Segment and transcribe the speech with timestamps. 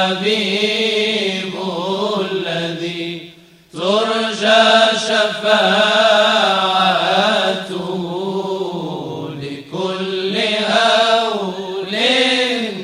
[0.00, 1.54] الحبيب
[2.20, 3.30] الذي
[3.72, 5.60] ترجى شفاعته
[9.42, 10.34] لكل
[10.70, 11.94] هول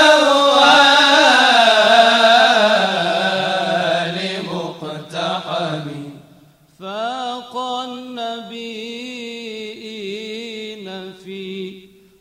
[4.52, 5.86] مقتحم.
[6.80, 7.54] فاق
[7.88, 8.76] النبيين
[11.24, 11.44] في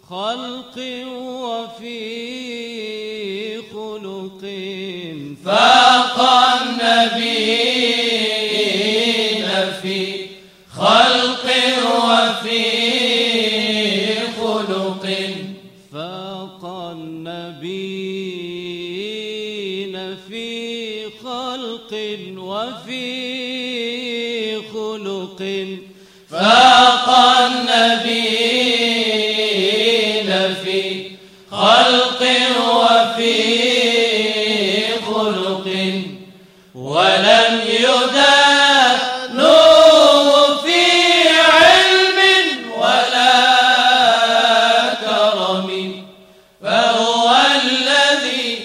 [0.09, 0.75] خلق
[1.07, 2.32] وفي
[7.09, 7.43] في
[10.75, 11.45] خلق
[12.03, 12.63] وفي
[14.39, 15.05] خلق.
[15.93, 17.75] فاق النبيين
[20.29, 20.45] في
[21.23, 21.91] خلق
[22.37, 23.05] وفي
[24.73, 25.41] خلق.
[26.29, 28.32] فاق النبيين
[36.75, 38.13] ولم يدانوا
[40.63, 40.81] في
[41.29, 42.19] علم
[42.77, 43.33] ولا
[44.93, 45.69] كرم
[46.63, 47.35] فهو
[47.65, 48.59] الذي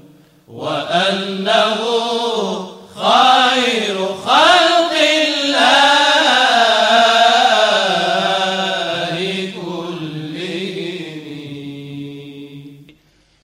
[0.53, 1.79] وأنه
[2.95, 3.40] خالق